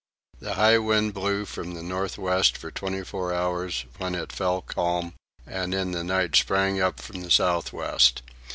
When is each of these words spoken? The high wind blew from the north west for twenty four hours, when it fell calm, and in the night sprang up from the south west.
The 0.39 0.55
high 0.55 0.79
wind 0.79 1.13
blew 1.13 1.45
from 1.45 1.75
the 1.75 1.83
north 1.83 2.17
west 2.17 2.57
for 2.57 2.71
twenty 2.71 3.03
four 3.03 3.31
hours, 3.35 3.85
when 3.99 4.15
it 4.15 4.31
fell 4.31 4.59
calm, 4.63 5.13
and 5.45 5.75
in 5.75 5.91
the 5.91 6.03
night 6.03 6.35
sprang 6.35 6.81
up 6.81 6.99
from 6.99 7.21
the 7.21 7.29
south 7.29 7.71
west. 7.71 8.23